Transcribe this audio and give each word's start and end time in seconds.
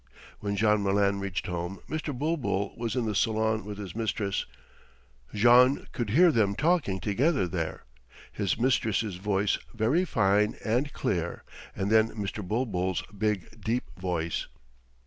When 0.39 0.55
Jean 0.55 0.81
Malin 0.81 1.19
reached 1.19 1.45
home 1.45 1.79
Mr. 1.87 2.11
Bulbul 2.11 2.73
was 2.75 2.95
in 2.95 3.05
the 3.05 3.13
salon 3.13 3.63
with 3.63 3.77
his 3.77 3.95
mistress; 3.95 4.47
Jean 5.31 5.85
could 5.91 6.09
hear 6.09 6.31
them 6.31 6.55
talking 6.55 6.99
together 6.99 7.47
there; 7.47 7.83
his 8.31 8.57
mistress's 8.59 9.17
voice 9.17 9.59
very 9.75 10.03
fine 10.03 10.55
and 10.65 10.91
clear 10.91 11.43
and 11.75 11.91
then 11.91 12.15
Mr. 12.15 12.41
Bulbul's 12.43 13.03
big, 13.15 13.61
deep 13.63 13.83
voice. 13.95 14.47